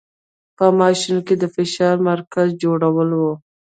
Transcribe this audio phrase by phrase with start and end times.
[0.57, 3.21] په ماشین کې د فشار مرکز جوړول و.